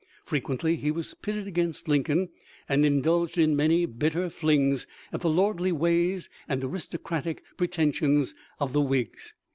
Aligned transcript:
Frequently 0.25 0.77
he 0.77 0.89
was 0.89 1.13
pitted 1.13 1.45
against 1.45 1.87
Lincoln, 1.87 2.29
and 2.67 2.87
indulged 2.87 3.37
in 3.37 3.55
many 3.55 3.85
bitter 3.85 4.31
flings 4.31 4.87
at 5.13 5.21
the 5.21 5.29
lordly 5.29 5.71
ways 5.71 6.27
and 6.49 6.63
aristocratic 6.63 7.43
pretensions 7.55 8.33
of 8.59 8.73
the 8.73 8.81
Whigs. 8.81 9.35